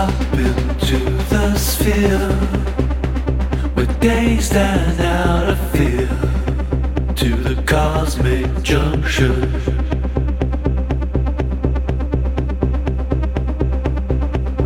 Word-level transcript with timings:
up 0.00 0.32
into 0.32 0.98
the 1.28 1.54
sphere 1.56 2.30
we're 3.76 3.98
dazed 4.00 4.54
and 4.54 4.98
out 5.00 5.50
of 5.50 5.58
fear 5.72 6.08
to 7.20 7.28
the 7.48 7.62
cosmic 7.66 8.48
junction. 8.62 9.34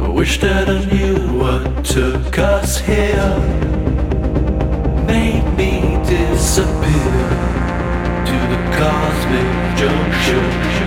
I 0.04 0.08
wish 0.08 0.38
that 0.40 0.68
I 0.68 0.84
knew 0.92 1.18
what 1.40 1.84
took 1.84 2.38
us 2.38 2.78
here, 2.78 3.34
made 5.14 5.46
me 5.60 5.72
disappear 6.06 7.18
to 8.30 8.36
the 8.52 8.60
cosmic 8.78 9.50
junction. 9.80 10.83